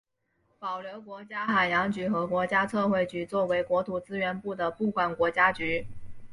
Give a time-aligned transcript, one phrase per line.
[0.57, 5.85] 保留国家海洋局和国家测绘局作为国土资源部的部管国家局。